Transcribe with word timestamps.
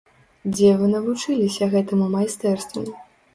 Дзе 0.53 0.69
вы 0.79 0.87
навучыліся 0.93 1.67
гэтаму 1.75 2.09
майстэрству? 2.17 2.83